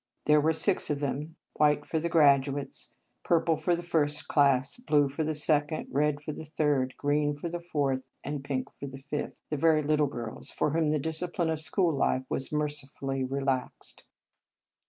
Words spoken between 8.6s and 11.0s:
for the fifth, the very little girls, for whom the